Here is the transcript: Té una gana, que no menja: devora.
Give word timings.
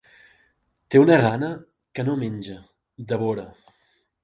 Té 0.93 1.01
una 1.03 1.17
gana, 1.25 1.51
que 1.99 2.07
no 2.09 2.17
menja: 2.23 2.59
devora. 3.15 3.49